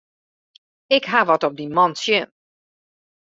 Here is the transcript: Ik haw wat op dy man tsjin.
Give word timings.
Ik 0.95 1.03
haw 1.11 1.25
wat 1.29 1.45
op 1.47 1.53
dy 1.59 1.65
man 1.75 1.91
tsjin. 1.95 2.27